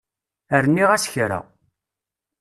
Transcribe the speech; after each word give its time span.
Rniɣ-as 0.63 1.05
kra. 1.13 1.39